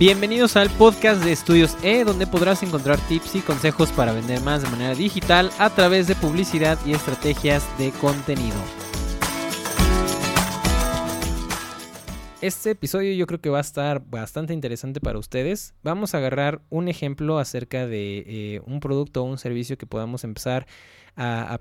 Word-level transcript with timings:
Bienvenidos 0.00 0.56
al 0.56 0.70
podcast 0.70 1.22
de 1.22 1.30
Estudios 1.30 1.76
E, 1.82 2.04
donde 2.04 2.26
podrás 2.26 2.62
encontrar 2.62 2.98
tips 3.06 3.34
y 3.34 3.40
consejos 3.42 3.92
para 3.92 4.14
vender 4.14 4.40
más 4.40 4.62
de 4.62 4.70
manera 4.70 4.94
digital 4.94 5.50
a 5.58 5.68
través 5.68 6.06
de 6.06 6.14
publicidad 6.14 6.78
y 6.86 6.94
estrategias 6.94 7.68
de 7.76 7.90
contenido. 7.90 8.56
Este 12.40 12.70
episodio 12.70 13.12
yo 13.12 13.26
creo 13.26 13.42
que 13.42 13.50
va 13.50 13.58
a 13.58 13.60
estar 13.60 14.00
bastante 14.00 14.54
interesante 14.54 14.98
para 15.02 15.18
ustedes. 15.18 15.74
Vamos 15.82 16.14
a 16.14 16.16
agarrar 16.16 16.62
un 16.70 16.88
ejemplo 16.88 17.38
acerca 17.38 17.86
de 17.86 18.24
eh, 18.26 18.62
un 18.64 18.80
producto 18.80 19.22
o 19.22 19.26
un 19.26 19.36
servicio 19.36 19.76
que 19.76 19.84
podamos 19.84 20.24
empezar 20.24 20.66
a, 20.66 20.66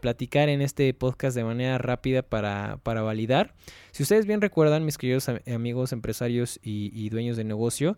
platicar 0.01 0.49
en 0.49 0.61
este 0.61 0.93
podcast 0.93 1.35
de 1.35 1.43
manera 1.43 1.77
rápida 1.77 2.21
para, 2.21 2.79
para, 2.83 3.01
validar. 3.01 3.55
Si 3.91 4.03
ustedes 4.03 4.25
bien 4.25 4.41
recuerdan, 4.41 4.85
mis 4.85 4.97
queridos 4.97 5.29
amigos 5.29 5.91
empresarios 5.91 6.59
y, 6.63 7.09
dueños 7.09 7.37
de 7.37 7.43
negocio, 7.43 7.97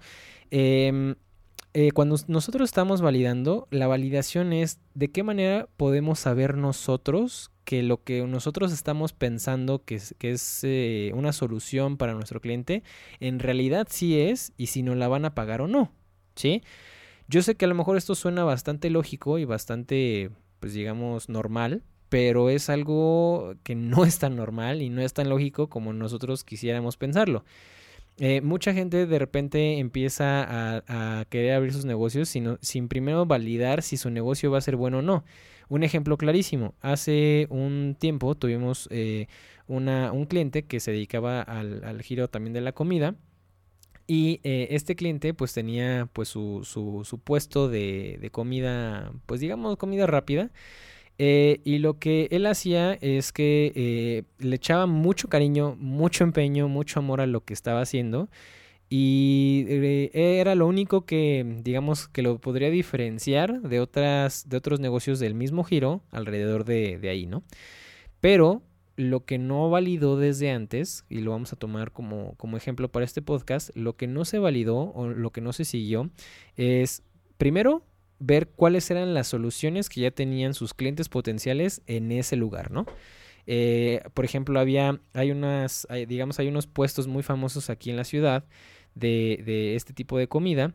em, 0.49 1.15
eh, 1.73 1.91
cuando 1.91 2.17
nosotros 2.27 2.69
estamos 2.69 3.01
validando, 3.01 3.67
la 3.71 3.87
validación 3.87 4.51
es 4.51 4.79
de 4.93 5.09
qué 5.09 5.23
manera 5.23 5.69
podemos 5.77 6.19
saber 6.19 6.57
nosotros 6.57 7.51
que 7.63 7.83
lo 7.83 8.03
que 8.03 8.25
nosotros 8.27 8.73
estamos 8.73 9.13
pensando 9.13 9.85
que 9.85 9.95
es, 9.95 10.15
que 10.17 10.31
es 10.31 10.61
eh, 10.63 11.11
una 11.15 11.31
solución 11.31 11.95
para 11.95 12.13
nuestro 12.13 12.41
cliente, 12.41 12.83
en 13.21 13.39
realidad 13.39 13.87
sí 13.89 14.19
es 14.19 14.51
y 14.57 14.67
si 14.67 14.83
nos 14.83 14.97
la 14.97 15.07
van 15.07 15.23
a 15.23 15.35
pagar 15.35 15.61
o 15.61 15.67
no. 15.67 15.93
¿Sí? 16.35 16.61
Yo 17.27 17.41
sé 17.41 17.55
que 17.55 17.63
a 17.65 17.67
lo 17.69 17.75
mejor 17.75 17.95
esto 17.95 18.15
suena 18.15 18.43
bastante 18.43 18.89
lógico 18.89 19.37
y 19.37 19.45
bastante 19.45 20.31
pues 20.61 20.73
digamos, 20.73 21.27
normal, 21.27 21.83
pero 22.07 22.49
es 22.49 22.69
algo 22.69 23.55
que 23.63 23.75
no 23.75 24.05
es 24.05 24.19
tan 24.19 24.37
normal 24.37 24.81
y 24.81 24.89
no 24.89 25.01
es 25.01 25.13
tan 25.13 25.27
lógico 25.27 25.67
como 25.67 25.91
nosotros 25.91 26.45
quisiéramos 26.45 26.95
pensarlo. 26.95 27.43
Eh, 28.19 28.41
mucha 28.41 28.73
gente 28.73 29.07
de 29.07 29.19
repente 29.19 29.79
empieza 29.79 30.45
a, 30.87 31.25
querer 31.29 31.53
abrir 31.53 31.73
sus 31.73 31.85
negocios 31.85 32.29
sin, 32.29 32.87
primero 32.87 33.25
validar 33.25 33.81
si 33.81 33.97
su 33.97 34.11
negocio 34.11 34.51
va 34.51 34.59
a 34.59 34.61
ser 34.61 34.75
bueno 34.75 34.99
o 34.99 35.01
no. 35.01 35.25
Un 35.69 35.83
ejemplo 35.83 36.17
clarísimo, 36.17 36.75
hace 36.81 37.47
un 37.49 37.95
tiempo 37.97 38.35
tuvimos 38.35 38.87
eh, 38.91 39.27
una, 39.67 40.11
un 40.11 40.25
cliente 40.25 40.63
que 40.63 40.79
se 40.79 40.91
dedicaba 40.91 41.41
al, 41.41 42.01
giro 42.03 42.27
también 42.27 42.53
de 42.53 42.61
la 42.61 42.73
comida 42.73 43.15
y 44.11 44.41
eh, 44.43 44.67
este 44.71 44.97
cliente 44.97 45.33
pues 45.33 45.53
tenía 45.53 46.09
pues 46.11 46.27
su, 46.27 46.65
su, 46.65 47.19
puesto 47.23 47.69
de, 47.69 48.27
comida, 48.33 49.13
pues 49.25 49.39
digamos 49.39 49.77
comida 49.77 50.05
rápida. 50.05 50.51
Eh, 51.17 51.61
y 51.63 51.77
lo 51.77 51.97
que 51.97 52.27
él 52.31 52.45
hacía 52.45 52.95
es 52.95 53.31
que 53.31 53.71
eh, 53.73 54.23
le 54.39 54.57
echaba 54.57 54.85
mucho 54.85 55.29
cariño, 55.29 55.77
mucho 55.79 56.25
empeño, 56.25 56.67
mucho 56.67 56.99
amor 56.99 57.21
a 57.21 57.25
lo 57.25 57.45
que 57.45 57.53
estaba 57.53 57.79
haciendo. 57.79 58.27
Y 58.89 59.65
era 60.11 60.55
lo 60.55 60.67
único 60.67 61.05
que, 61.05 61.59
digamos, 61.63 62.09
que 62.09 62.21
lo 62.21 62.39
podría 62.39 62.69
diferenciar 62.69 63.61
de, 63.61 63.79
otras, 63.79 64.49
de 64.49 64.57
otros 64.57 64.81
negocios 64.81 65.19
del 65.19 65.35
mismo 65.35 65.63
giro 65.63 66.01
alrededor 66.11 66.65
de, 66.65 66.97
de 66.97 67.07
ahí, 67.07 67.27
¿no? 67.27 67.43
Pero 68.19 68.61
lo 69.01 69.25
que 69.25 69.37
no 69.37 69.69
validó 69.69 70.17
desde 70.17 70.51
antes, 70.51 71.05
y 71.09 71.19
lo 71.19 71.31
vamos 71.31 71.53
a 71.53 71.55
tomar 71.55 71.91
como, 71.91 72.35
como 72.35 72.57
ejemplo 72.57 72.91
para 72.91 73.05
este 73.05 73.21
podcast, 73.21 73.69
lo 73.75 73.95
que 73.95 74.07
no 74.07 74.25
se 74.25 74.39
validó 74.39 74.91
o 74.93 75.07
lo 75.07 75.31
que 75.31 75.41
no 75.41 75.53
se 75.53 75.65
siguió 75.65 76.09
es, 76.55 77.03
primero, 77.37 77.83
ver 78.19 78.47
cuáles 78.49 78.89
eran 78.91 79.13
las 79.13 79.27
soluciones 79.27 79.89
que 79.89 80.01
ya 80.01 80.11
tenían 80.11 80.53
sus 80.53 80.73
clientes 80.73 81.09
potenciales 81.09 81.81
en 81.87 82.11
ese 82.11 82.35
lugar, 82.35 82.71
¿no? 82.71 82.85
Eh, 83.47 84.01
por 84.13 84.25
ejemplo, 84.25 84.59
había, 84.59 85.01
hay 85.13 85.31
unas, 85.31 85.87
digamos, 86.07 86.39
hay 86.39 86.47
unos 86.47 86.67
puestos 86.67 87.07
muy 87.07 87.23
famosos 87.23 87.69
aquí 87.69 87.89
en 87.89 87.97
la 87.97 88.03
ciudad 88.03 88.45
de, 88.93 89.41
de 89.45 89.75
este 89.75 89.93
tipo 89.93 90.17
de 90.17 90.27
comida 90.27 90.73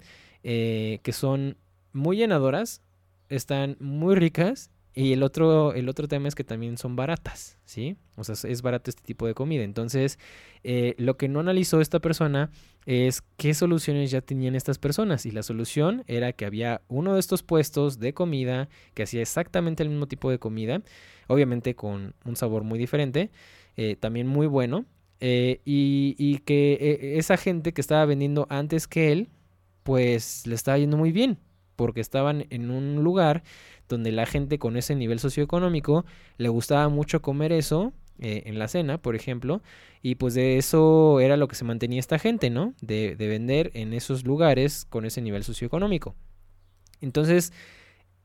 eh, 0.48 1.00
que 1.02 1.12
son 1.12 1.56
muy 1.92 2.18
llenadoras, 2.18 2.80
están 3.28 3.76
muy 3.80 4.14
ricas 4.14 4.70
y 4.98 5.12
el 5.12 5.22
otro, 5.22 5.74
el 5.74 5.90
otro 5.90 6.08
tema 6.08 6.26
es 6.26 6.34
que 6.34 6.42
también 6.42 6.78
son 6.78 6.96
baratas, 6.96 7.58
¿sí? 7.66 7.98
O 8.16 8.24
sea, 8.24 8.34
es 8.50 8.62
barato 8.62 8.88
este 8.88 9.02
tipo 9.02 9.26
de 9.26 9.34
comida. 9.34 9.62
Entonces, 9.62 10.18
eh, 10.64 10.94
lo 10.96 11.18
que 11.18 11.28
no 11.28 11.38
analizó 11.38 11.82
esta 11.82 12.00
persona 12.00 12.50
es 12.86 13.22
qué 13.36 13.52
soluciones 13.52 14.10
ya 14.10 14.22
tenían 14.22 14.54
estas 14.54 14.78
personas. 14.78 15.26
Y 15.26 15.32
la 15.32 15.42
solución 15.42 16.02
era 16.06 16.32
que 16.32 16.46
había 16.46 16.80
uno 16.88 17.12
de 17.12 17.20
estos 17.20 17.42
puestos 17.42 17.98
de 17.98 18.14
comida 18.14 18.70
que 18.94 19.02
hacía 19.02 19.20
exactamente 19.20 19.82
el 19.82 19.90
mismo 19.90 20.08
tipo 20.08 20.30
de 20.30 20.38
comida, 20.38 20.80
obviamente 21.26 21.74
con 21.74 22.14
un 22.24 22.36
sabor 22.36 22.64
muy 22.64 22.78
diferente, 22.78 23.30
eh, 23.76 23.96
también 23.96 24.26
muy 24.26 24.46
bueno. 24.46 24.86
Eh, 25.20 25.60
y, 25.66 26.16
y, 26.18 26.38
que 26.38 27.16
esa 27.18 27.36
gente 27.36 27.74
que 27.74 27.82
estaba 27.82 28.06
vendiendo 28.06 28.46
antes 28.48 28.88
que 28.88 29.12
él, 29.12 29.28
pues 29.82 30.46
le 30.46 30.54
estaba 30.54 30.78
yendo 30.78 30.96
muy 30.96 31.12
bien, 31.12 31.38
porque 31.76 32.00
estaban 32.00 32.46
en 32.50 32.70
un 32.70 33.04
lugar 33.04 33.42
donde 33.88 34.12
la 34.12 34.26
gente 34.26 34.58
con 34.58 34.76
ese 34.76 34.94
nivel 34.94 35.20
socioeconómico 35.20 36.04
le 36.38 36.48
gustaba 36.48 36.88
mucho 36.88 37.22
comer 37.22 37.52
eso 37.52 37.92
eh, 38.18 38.44
en 38.46 38.58
la 38.58 38.66
cena, 38.66 38.96
por 38.96 39.14
ejemplo, 39.14 39.62
y 40.00 40.14
pues 40.14 40.32
de 40.32 40.56
eso 40.56 41.20
era 41.20 41.36
lo 41.36 41.48
que 41.48 41.54
se 41.54 41.64
mantenía 41.64 42.00
esta 42.00 42.18
gente, 42.18 42.48
¿no? 42.48 42.72
De, 42.80 43.14
vender 43.18 43.70
en 43.74 43.92
esos 43.92 44.24
lugares 44.24 44.86
con 44.88 45.04
ese 45.04 45.20
nivel 45.20 45.44
socioeconómico. 45.44 46.14
Entonces, 47.02 47.52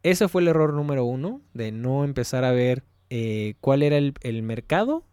ese 0.03 0.29
fue 0.29 0.43
el 0.43 0.47
error 0.47 0.73
número 0.73 1.03
uno, 1.03 1.41
de 1.53 1.73
no 1.73 2.05
empezar 2.05 2.45
a 2.45 2.51
ver 2.51 2.83
eh, 3.09 3.55
cuál 3.59 3.83
era 3.83 3.97
el, 3.97 4.43
mercado 4.43 5.03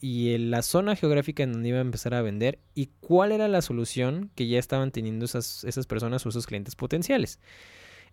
y 0.00 0.36
la 0.38 0.62
zona 0.62 0.96
geográfica 0.96 1.42
en 1.42 1.52
donde 1.52 1.68
iba 1.68 1.78
a 1.78 1.82
empezar 1.82 2.14
a 2.14 2.22
vender 2.22 2.58
y 2.74 2.90
cuál 3.00 3.32
era 3.32 3.48
la 3.48 3.62
solución 3.62 4.30
que 4.34 4.48
ya 4.48 4.58
estaban 4.58 4.90
teniendo 4.90 5.24
esas, 5.24 5.64
esas 5.64 5.86
personas 5.86 6.24
o 6.26 6.28
esos 6.28 6.46
clientes 6.46 6.74
potenciales. 6.74 7.38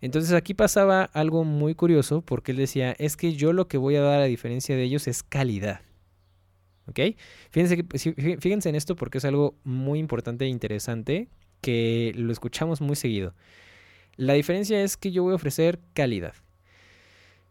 Entonces 0.00 0.32
aquí 0.32 0.54
pasaba 0.54 1.04
algo 1.04 1.44
muy 1.44 1.74
curioso 1.74 2.22
porque 2.22 2.52
él 2.52 2.58
decía, 2.58 2.92
es 2.98 3.16
que 3.16 3.34
yo 3.34 3.52
lo 3.52 3.68
que 3.68 3.78
voy 3.78 3.96
a 3.96 4.00
dar 4.00 4.20
a 4.20 4.24
diferencia 4.24 4.76
de 4.76 4.82
ellos 4.82 5.06
es 5.08 5.22
calidad. 5.22 5.82
¿Ok? 6.86 7.00
Fíjense, 7.50 7.84
fíjense 8.38 8.68
en 8.68 8.74
esto 8.74 8.96
porque 8.96 9.18
es 9.18 9.24
algo 9.24 9.58
muy 9.62 9.98
importante 9.98 10.44
e 10.44 10.48
interesante 10.48 11.28
que 11.60 12.12
lo 12.16 12.32
escuchamos 12.32 12.80
muy 12.80 12.96
seguido. 12.96 13.34
La 14.16 14.32
diferencia 14.34 14.82
es 14.82 14.96
que 14.96 15.12
yo 15.12 15.22
voy 15.22 15.32
a 15.32 15.36
ofrecer 15.36 15.80
calidad. 15.94 16.34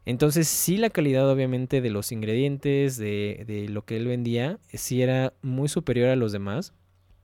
Entonces, 0.09 0.47
sí, 0.47 0.77
la 0.77 0.89
calidad, 0.89 1.29
obviamente, 1.29 1.81
de 1.81 1.89
los 1.89 2.11
ingredientes, 2.11 2.97
de, 2.97 3.43
de, 3.47 3.69
lo 3.69 3.85
que 3.85 3.97
él 3.97 4.07
vendía, 4.07 4.59
sí 4.73 5.01
era 5.01 5.33
muy 5.41 5.69
superior 5.69 6.09
a 6.09 6.15
los 6.15 6.31
demás 6.31 6.73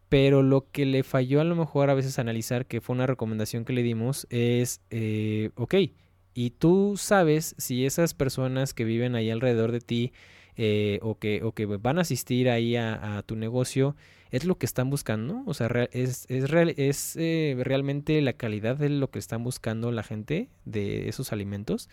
pero 0.10 0.44
lo 0.44 0.72
que 0.72 0.86
le 0.86 1.04
falló 1.04 1.42
a 1.42 1.44
lo 1.44 1.56
mejor 1.56 1.90
a 1.90 1.94
veces 1.94 2.20
analizar, 2.20 2.66
que 2.68 2.82
fue 2.82 2.96
una 2.96 3.08
recomendación 3.08 3.66
que 3.66 3.74
le 3.74 3.84
dimos, 3.84 4.28
es, 4.30 4.82
eh, 4.90 5.50
ok, 5.56 5.76
y 6.34 6.52
tú 6.52 6.96
sabes 6.98 7.56
si 7.58 7.86
esas 7.86 8.14
personas 8.14 8.74
que 8.74 8.84
viven 8.84 9.16
ahí 9.16 9.30
alrededor 9.30 9.72
de 9.72 9.80
ti 9.82 10.14
eh, 10.58 11.00
o, 11.02 11.18
que, 11.18 11.44
o 11.44 11.54
que 11.54 11.66
van 11.66 11.98
a 11.98 12.02
asistir 12.02 12.50
ahí 12.50 12.76
a, 12.76 13.24
tu 13.26 13.36
negocio, 13.36 13.96
es 14.32 14.46
lo 14.46 14.58
que 14.58 14.66
están 14.66 14.90
buscando, 14.90 15.44
o 15.46 15.54
sea, 15.54 15.68
es, 15.92 16.26
es, 16.30 16.50
real, 16.50 16.74
es 16.78 17.16
eh, 17.18 17.56
realmente 17.60 18.22
la 18.22 18.34
calidad 18.34 18.78
de 18.78 18.90
lo 18.90 19.10
que 19.10 19.20
están 19.20 19.44
buscando 19.44 19.92
la 19.92 20.04
gente 20.04 20.50
de 20.66 21.10
esos 21.10 21.32
alimentos. 21.32 21.90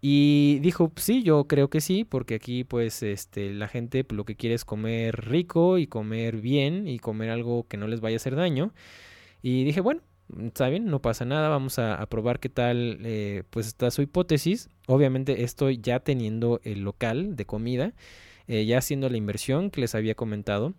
Y 0.00 0.58
dijo, 0.60 0.92
sí, 0.96 1.22
yo 1.22 1.44
creo 1.46 1.68
que 1.68 1.80
sí, 1.80 2.04
porque 2.04 2.34
aquí 2.34 2.64
pues 2.64 3.02
este, 3.02 3.52
la 3.52 3.68
gente 3.68 4.02
pues, 4.04 4.16
lo 4.16 4.24
que 4.24 4.36
quiere 4.36 4.54
es 4.54 4.64
comer 4.64 5.28
rico 5.28 5.78
y 5.78 5.86
comer 5.86 6.38
bien 6.38 6.88
y 6.88 6.98
comer 6.98 7.30
algo 7.30 7.66
que 7.68 7.76
no 7.76 7.86
les 7.86 8.00
vaya 8.00 8.16
a 8.16 8.18
hacer 8.18 8.36
daño. 8.36 8.72
Y 9.42 9.64
dije, 9.64 9.80
bueno, 9.80 10.02
está 10.42 10.68
bien, 10.68 10.86
no 10.86 11.02
pasa 11.02 11.24
nada, 11.24 11.48
vamos 11.48 11.78
a, 11.78 12.04
probar 12.06 12.40
qué 12.40 12.48
tal 12.48 12.98
eh, 13.04 13.44
pues 13.50 13.66
está 13.66 13.90
su 13.90 14.02
hipótesis. 14.02 14.68
Obviamente 14.86 15.44
estoy 15.44 15.78
ya 15.80 16.00
teniendo 16.00 16.60
el 16.64 16.80
local 16.80 17.36
de 17.36 17.46
comida, 17.46 17.94
eh, 18.48 18.64
ya 18.66 18.78
haciendo 18.78 19.08
la 19.08 19.16
inversión 19.16 19.70
que 19.70 19.80
les 19.82 19.94
había 19.94 20.14
comentado. 20.14 20.74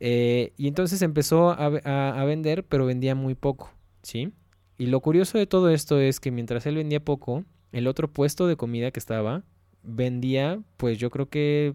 Eh, 0.00 0.52
y 0.56 0.66
entonces 0.66 1.02
empezó 1.02 1.50
a, 1.50 2.24
vender, 2.24 2.64
pero 2.64 2.86
vendía 2.86 3.14
muy 3.14 3.34
poco, 3.34 3.70
¿sí? 4.02 4.32
Y 4.78 4.86
lo 4.86 5.00
curioso 5.00 5.38
de 5.38 5.46
todo 5.46 5.70
esto 5.70 6.00
es 6.00 6.18
que 6.18 6.32
mientras 6.32 6.66
él 6.66 6.76
vendía 6.76 7.04
poco, 7.04 7.44
el 7.72 7.86
otro 7.86 8.08
puesto 8.08 8.46
de 8.46 8.56
comida 8.56 8.90
que 8.90 9.00
estaba 9.00 9.44
vendía, 9.82 10.60
pues 10.76 10.98
yo 10.98 11.10
creo 11.10 11.28
que 11.28 11.74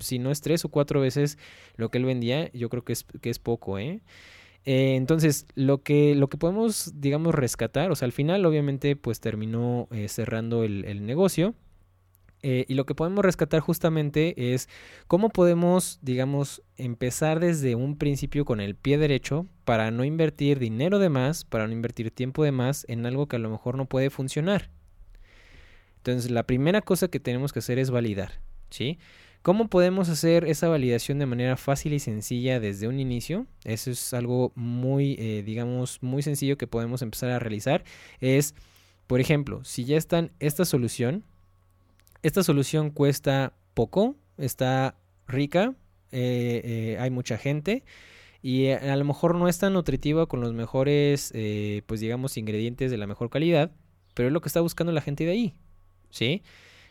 si 0.00 0.18
no 0.18 0.30
es 0.30 0.40
tres 0.40 0.64
o 0.64 0.68
cuatro 0.68 1.00
veces 1.00 1.38
lo 1.76 1.90
que 1.90 1.98
él 1.98 2.04
vendía, 2.04 2.50
yo 2.52 2.68
creo 2.68 2.84
que 2.84 2.92
es, 2.92 3.04
que 3.04 3.30
es 3.30 3.38
poco, 3.38 3.78
¿eh? 3.78 4.02
¿eh? 4.64 4.96
entonces, 4.96 5.46
lo 5.54 5.82
que, 5.82 6.14
lo 6.14 6.28
que 6.28 6.36
podemos, 6.36 6.92
digamos, 6.96 7.34
rescatar, 7.34 7.90
o 7.90 7.96
sea, 7.96 8.06
al 8.06 8.12
final 8.12 8.44
obviamente 8.44 8.96
pues 8.96 9.20
terminó 9.20 9.88
eh, 9.90 10.08
cerrando 10.08 10.64
el, 10.64 11.06
negocio. 11.06 11.54
Eh, 12.42 12.66
y 12.68 12.74
lo 12.74 12.84
que 12.84 12.94
podemos 12.94 13.24
rescatar 13.24 13.60
justamente 13.60 14.52
es 14.52 14.68
cómo 15.08 15.30
podemos, 15.30 15.98
digamos, 16.02 16.62
empezar 16.76 17.40
desde 17.40 17.74
un 17.74 17.96
principio 17.96 18.44
con 18.44 18.60
el 18.60 18.76
pie 18.76 18.98
derecho 18.98 19.46
para 19.64 19.90
no 19.90 20.04
invertir 20.04 20.58
dinero 20.58 20.98
de 20.98 21.08
más, 21.08 21.44
para 21.44 21.66
no 21.66 21.72
invertir 21.72 22.10
tiempo 22.10 22.44
de 22.44 22.52
más 22.52 22.84
en 22.88 23.06
algo 23.06 23.26
que 23.26 23.36
a 23.36 23.38
lo 23.40 23.50
mejor 23.50 23.76
no 23.76 23.86
puede 23.86 24.10
funcionar. 24.10 24.70
Entonces, 26.06 26.30
la 26.30 26.44
primera 26.44 26.82
cosa 26.82 27.08
que 27.08 27.18
tenemos 27.18 27.52
que 27.52 27.58
hacer 27.58 27.80
es 27.80 27.90
validar, 27.90 28.30
¿sí? 28.70 29.00
¿Cómo 29.42 29.68
podemos 29.68 30.08
hacer 30.08 30.44
esa 30.44 30.68
validación 30.68 31.18
de 31.18 31.26
manera 31.26 31.56
fácil 31.56 31.94
y 31.94 31.98
sencilla 31.98 32.60
desde 32.60 32.86
un 32.86 33.00
inicio? 33.00 33.48
Eso 33.64 33.90
es 33.90 34.14
algo 34.14 34.52
muy, 34.54 35.16
eh, 35.18 35.42
digamos, 35.44 36.00
muy 36.04 36.22
sencillo 36.22 36.56
que 36.56 36.68
podemos 36.68 37.02
empezar 37.02 37.30
a 37.30 37.40
realizar. 37.40 37.82
Es, 38.20 38.54
por 39.08 39.20
ejemplo, 39.20 39.64
si 39.64 39.84
ya 39.84 39.96
está 39.96 40.30
esta 40.38 40.64
solución, 40.64 41.24
esta 42.22 42.44
solución 42.44 42.90
cuesta 42.90 43.54
poco, 43.74 44.14
está 44.38 44.96
rica, 45.26 45.74
eh, 46.12 46.60
eh, 46.64 46.98
hay 47.00 47.10
mucha 47.10 47.36
gente 47.36 47.82
y 48.42 48.68
a 48.68 48.94
lo 48.94 49.04
mejor 49.04 49.34
no 49.34 49.48
es 49.48 49.58
tan 49.58 49.72
nutritiva 49.72 50.26
con 50.26 50.40
los 50.40 50.52
mejores, 50.52 51.32
pues 51.86 51.98
digamos, 51.98 52.36
ingredientes 52.36 52.92
de 52.92 52.96
la 52.96 53.08
mejor 53.08 53.28
calidad, 53.28 53.72
pero 54.14 54.28
es 54.28 54.32
lo 54.32 54.40
que 54.40 54.48
está 54.48 54.60
buscando 54.60 54.92
la 54.92 55.00
gente 55.00 55.24
de 55.24 55.32
ahí, 55.32 55.54
¿sí? 56.10 56.42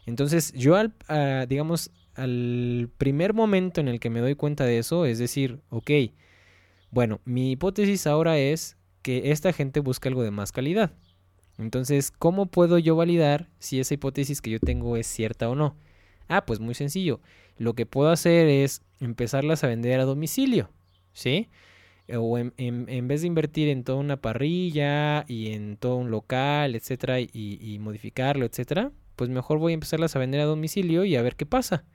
Entonces 0.06 0.54
yo, 0.54 0.76
al, 0.76 0.94
ah, 1.08 1.46
digamos, 1.48 1.92
al 2.16 2.90
primer 2.98 3.34
momento 3.34 3.82
en 3.82 3.88
el 3.88 4.00
que 4.00 4.10
me 4.10 4.22
doy 4.22 4.36
cuenta 4.36 4.66
de 4.66 4.78
eso, 4.78 5.06
es 5.06 5.20
decir, 5.20 5.60
ok, 5.70 5.92
bueno, 6.92 7.20
mi 7.26 7.52
hipótesis 7.52 8.08
ahora 8.08 8.38
es 8.38 8.78
que 9.02 9.32
esta 9.32 9.54
gente 9.54 9.82
busca 9.82 10.10
algo 10.10 10.24
de 10.24 10.32
más 10.32 10.52
calidad. 10.52 10.94
Entonces, 11.58 12.12
¿cómo 12.12 12.48
puedo 12.48 12.78
yo 12.78 12.96
validar 12.96 13.50
si 13.60 13.80
esa 13.80 13.94
hipótesis 13.94 14.42
que 14.42 14.52
yo 14.52 14.60
tengo 14.60 14.98
es 14.98 15.08
cierta 15.08 15.50
o 15.50 15.56
no? 15.56 15.76
Ah, 16.28 16.46
pues 16.46 16.60
muy 16.60 16.74
sencillo. 16.74 17.22
Lo 17.58 17.74
que 17.74 17.86
puedo 17.86 18.10
hacer 18.10 18.48
es 18.48 18.82
empezarlas 19.00 19.64
a 19.64 19.68
vender 19.68 20.00
a 20.00 20.06
domicilio, 20.06 20.70
¿sí? 21.14 21.50
O 22.14 22.38
en, 22.38 23.08
vez 23.08 23.22
de 23.22 23.28
invertir 23.28 23.70
en 23.70 23.84
toda 23.84 24.00
una 24.00 24.22
parrilla 24.22 25.26
y 25.28 25.54
en 25.54 25.78
todo 25.78 25.96
un 25.98 26.12
local, 26.12 26.76
etcétera, 26.76 27.20
y, 27.20 27.30
y 27.34 27.80
modificarlo, 27.80 28.46
etcétera, 28.46 28.92
pues 29.16 29.30
mejor 29.30 29.58
voy 29.60 29.74
a 29.74 29.76
empezarlas 29.76 30.16
a 30.16 30.20
vender 30.20 30.42
a 30.42 30.46
domicilio 30.46 31.06
y 31.06 31.16
a 31.16 31.22
ver 31.22 31.36
qué 31.36 31.46
pasa 31.46 31.86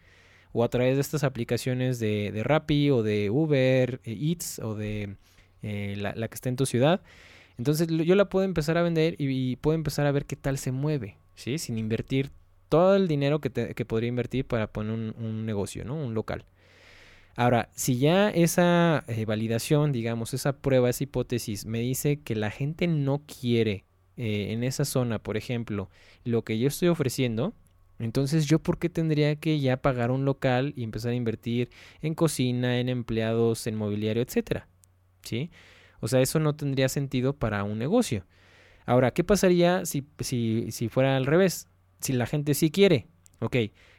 o 0.53 0.65
a 0.65 0.69
través 0.69 0.97
de 0.97 1.01
estas 1.01 1.25
aplicaciones 1.25 1.99
de, 1.99 2.33
de 2.33 2.43
Rappi 2.43 2.91
o 2.91 3.03
de 3.03 3.31
Uber 3.31 4.01
eh, 4.05 4.19
Eats 4.21 4.59
o 4.59 4.75
de 4.75 5.17
eh, 5.63 5.95
la, 5.97 6.29
que 6.29 6.35
está 6.35 6.49
en 6.49 6.57
tu 6.57 6.67
ciudad. 6.67 7.03
Entonces 7.59 7.89
yo 7.89 8.15
la 8.15 8.29
puedo 8.29 8.45
empezar 8.45 8.79
a 8.79 8.83
vender 8.83 9.17
y, 9.19 9.57
puedo 9.57 9.75
empezar 9.75 10.07
a 10.07 10.13
ver 10.13 10.25
qué 10.25 10.37
tal 10.37 10.59
se 10.59 10.73
mueve, 10.73 11.19
¿sí? 11.35 11.59
Sin 11.59 11.77
invertir 11.79 12.31
todo 12.69 12.97
el 12.97 13.07
dinero 13.07 13.41
que, 13.41 13.51
que 13.51 13.85
podría 13.85 14.09
invertir 14.09 14.47
para 14.47 14.73
poner 14.73 14.93
un, 14.93 15.45
negocio, 15.45 15.85
¿no? 15.85 15.95
Un 15.95 16.15
local. 16.15 16.47
Ahora, 17.37 17.69
si 17.75 17.99
ya 17.99 18.31
esa 18.31 19.05
eh, 19.09 19.25
validación, 19.25 19.93
digamos, 19.93 20.33
esa 20.35 20.59
prueba, 20.59 20.89
esa 20.89 21.05
hipótesis 21.05 21.67
me 21.67 21.81
dice 21.81 22.21
que 22.21 22.35
la 22.35 22.51
gente 22.51 22.87
no 22.87 23.23
quiere 23.27 23.85
en 24.21 24.65
esa 24.65 24.85
zona, 24.85 25.19
por 25.19 25.37
ejemplo, 25.37 25.91
lo 26.25 26.43
que 26.43 26.59
yo 26.59 26.69
estoy 26.69 26.89
ofreciendo, 26.89 27.55
entonces, 28.01 28.47
¿yo 28.47 28.59
por 28.59 28.79
qué 28.79 28.89
tendría 28.89 29.37
que 29.37 29.61
ya 29.61 29.77
pagar 29.77 30.11
un 30.11 30.25
local 30.25 30.73
y 30.75 30.85
empezar 30.85 31.13
a 31.13 31.15
invertir 31.15 31.71
en 32.01 32.15
cocina, 32.15 32.81
en 32.81 32.89
empleados, 32.89 33.67
en 33.67 33.77
mobiliario, 33.77 34.23
etcétera? 34.23 34.69
¿Sí? 35.23 35.51
O 36.01 36.09
sea, 36.09 36.21
eso 36.23 36.41
no 36.41 36.57
tendría 36.57 36.89
sentido 36.89 37.35
para 37.35 37.63
un 37.63 37.79
negocio. 37.79 38.25
Ahora, 38.87 39.11
¿qué 39.11 39.23
pasaría 39.23 39.85
si, 39.85 40.07
si, 40.21 40.73
si 40.73 40.89
fuera 40.89 41.17
al 41.17 41.27
revés? 41.27 41.69
Si 42.01 42.15
la 42.15 42.27
gente 42.27 42.55
sí 42.55 42.71
quiere. 42.71 43.07
Ok, 43.41 43.57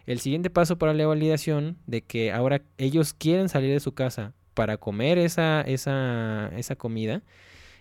el 0.07 0.19
siguiente 0.19 0.50
paso 0.50 0.77
para 0.77 0.94
la 0.94 1.06
validación 1.06 1.77
de 1.85 2.01
que 2.01 2.31
ahora 2.31 2.63
ellos 2.77 3.13
quieren 3.13 3.50
salir 3.50 3.71
de 3.71 3.79
su 3.79 3.94
casa 3.94 4.33
para 4.56 4.77
comer 4.77 5.19
esa, 5.19 5.62
esa, 5.62 6.51
esa 6.57 6.75
comida, 6.75 7.23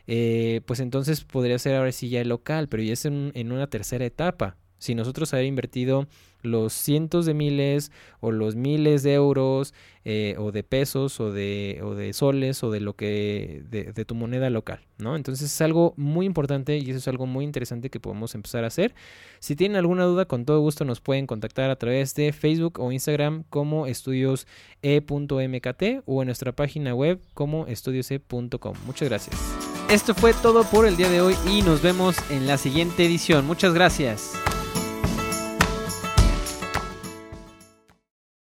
eh, 0.07 0.61
pues 0.67 0.81
entonces 0.81 1.25
podría 1.25 1.59
ser 1.59 1.77
ahora 1.77 1.93
sí 1.93 2.09
ya 2.09 2.21
el 2.21 2.29
local, 2.29 2.69
pero 2.69 2.83
ya 2.83 2.93
es 2.93 3.05
en, 3.05 3.33
una 3.53 3.67
tercera 3.69 4.05
etapa 4.05 4.57
si 4.79 4.95
nosotros 4.95 5.33
haber 5.35 5.45
invertido 5.45 6.09
los 6.43 6.73
cientos 6.73 7.27
de 7.27 7.35
miles 7.35 7.93
o 8.21 8.33
los 8.33 8.57
miles 8.57 9.03
de 9.03 9.13
euros 9.13 9.75
eh, 10.07 10.37
o 10.39 10.53
de 10.53 10.63
pesos 10.63 11.21
o 11.21 11.31
de, 11.31 11.81
o 11.83 11.95
de 11.95 12.15
soles 12.15 12.65
o 12.65 12.71
de 12.71 12.81
lo 12.81 12.95
que 12.95 13.63
de, 13.69 14.05
tu 14.07 14.15
moneda 14.15 14.49
local, 14.49 14.81
¿no? 14.97 15.17
Entonces 15.17 15.53
es 15.53 15.61
algo 15.61 15.93
muy 15.99 16.25
importante 16.25 16.79
y 16.79 16.89
eso 16.89 16.99
es 16.99 17.09
algo 17.09 17.27
muy 17.27 17.45
interesante 17.45 17.91
que 17.91 18.01
podemos 18.01 18.35
empezar 18.35 18.65
a 18.65 18.69
hacer. 18.69 18.95
Si 19.39 19.55
tienen 19.55 19.77
alguna 19.77 20.05
duda, 20.05 20.25
con 20.25 20.47
todo 20.47 20.61
gusto 20.61 20.87
nos 20.87 21.03
pueden 21.03 21.27
contactar 21.27 21.69
a 21.71 21.77
través 21.77 22.15
de 22.15 22.33
Facebook 22.33 22.81
o 22.81 22.91
Instagram 22.91 23.45
como 23.51 23.87
estudiose.mkt 23.87 25.83
o 26.07 26.23
en 26.23 26.27
nuestra 26.27 26.53
página 26.53 26.95
web 26.95 27.21
como 27.35 27.67
estudiose.com. 27.67 28.75
Muchas 28.87 29.09
gracias. 29.11 29.70
Esto 29.91 30.15
fue 30.15 30.33
todo 30.35 30.63
por 30.63 30.87
el 30.87 30.97
día 30.97 31.11
de 31.11 31.21
hoy 31.21 31.37
y 31.49 31.63
nos 31.63 31.83
vemos 31.83 32.15
en 32.31 32.47
la 32.47 32.59
siguiente 32.59 33.05
edición. 33.05 33.45
Muchas 33.45 33.75
gracias. 33.75 34.35